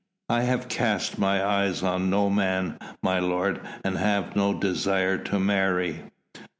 "I 0.29 0.41
have 0.41 0.67
cast 0.67 1.19
my 1.19 1.45
eyes 1.45 1.83
on 1.83 2.09
no 2.09 2.27
man, 2.31 2.79
my 3.03 3.19
lord, 3.19 3.61
and 3.85 3.99
have 3.99 4.35
no 4.35 4.51
desire 4.51 5.19
to 5.19 5.37
marry." 5.39 6.01